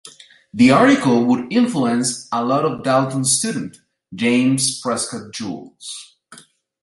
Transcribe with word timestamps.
The 0.51 0.71
article 0.71 1.23
would 1.25 1.53
influence 1.53 2.27
a 2.31 2.43
lot 2.43 2.83
Dalton’s 2.83 3.37
student, 3.37 3.81
James 4.15 4.81
Prescott 4.81 5.31
Joule. 5.31 5.77